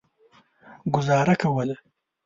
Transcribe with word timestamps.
ګوزاره 0.93 1.33
کوله. 1.41 1.75